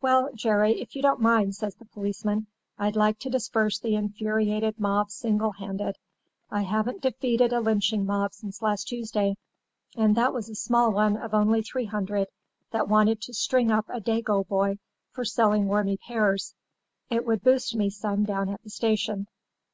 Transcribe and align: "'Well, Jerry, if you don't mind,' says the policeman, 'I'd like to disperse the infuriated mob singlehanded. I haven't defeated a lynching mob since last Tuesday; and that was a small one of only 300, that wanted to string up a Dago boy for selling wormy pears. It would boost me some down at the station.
"'Well, 0.00 0.30
Jerry, 0.34 0.80
if 0.80 0.96
you 0.96 1.02
don't 1.02 1.20
mind,' 1.20 1.54
says 1.54 1.74
the 1.74 1.84
policeman, 1.84 2.46
'I'd 2.78 2.96
like 2.96 3.18
to 3.18 3.28
disperse 3.28 3.78
the 3.78 3.94
infuriated 3.94 4.80
mob 4.80 5.10
singlehanded. 5.10 5.96
I 6.50 6.62
haven't 6.62 7.02
defeated 7.02 7.52
a 7.52 7.60
lynching 7.60 8.06
mob 8.06 8.32
since 8.32 8.62
last 8.62 8.84
Tuesday; 8.88 9.36
and 9.94 10.16
that 10.16 10.32
was 10.32 10.48
a 10.48 10.54
small 10.54 10.90
one 10.92 11.18
of 11.18 11.34
only 11.34 11.60
300, 11.60 12.28
that 12.70 12.88
wanted 12.88 13.20
to 13.20 13.34
string 13.34 13.70
up 13.70 13.84
a 13.90 14.00
Dago 14.00 14.48
boy 14.48 14.78
for 15.12 15.26
selling 15.26 15.66
wormy 15.66 15.98
pears. 15.98 16.54
It 17.10 17.26
would 17.26 17.42
boost 17.44 17.74
me 17.76 17.90
some 17.90 18.24
down 18.24 18.48
at 18.48 18.62
the 18.62 18.70
station. 18.70 19.26